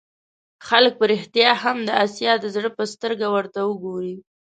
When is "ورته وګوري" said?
3.35-4.15